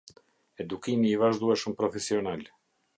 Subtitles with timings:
[0.65, 2.47] Edukimi i vazhdueshëm profesional.